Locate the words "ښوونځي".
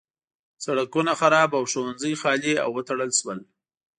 1.71-2.13